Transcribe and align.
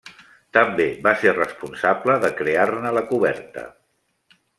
També 0.57 0.85
va 1.07 1.11
ser 1.23 1.33
responsable 1.35 2.15
de 2.23 2.31
crear-ne 2.39 2.95
la 2.99 3.05
coberta. 3.13 3.67